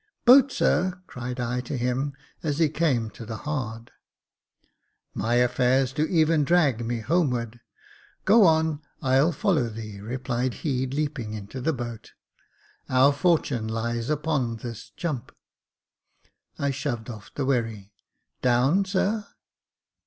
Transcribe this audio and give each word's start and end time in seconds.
"Boat, 0.25 0.51
sir," 0.51 0.99
cried 1.05 1.39
I 1.39 1.61
to 1.61 1.77
him 1.77 2.13
as 2.41 2.57
he 2.57 2.69
came 2.69 3.11
to 3.11 3.23
the 3.23 3.35
hard." 3.45 3.91
My 5.13 5.35
affairs 5.35 5.93
do 5.93 6.07
even 6.07 6.43
drag 6.43 6.83
me 6.83 7.01
homeward. 7.01 7.59
Goon; 8.25 8.81
I'll 9.03 9.31
follow 9.31 9.69
thee," 9.69 9.99
replied 10.01 10.55
he, 10.65 10.87
leaping 10.87 11.33
into 11.33 11.61
the 11.61 11.71
boat." 11.71 12.13
Our 12.89 13.13
fortune 13.13 13.67
lies 13.67 14.09
upon 14.09 14.55
this 14.57 14.89
jump." 14.89 15.33
I 16.57 16.71
shoved 16.71 17.07
off 17.11 17.31
the 17.35 17.45
wherry:" 17.45 17.93
Down, 18.41 18.85
sir 18.85 19.27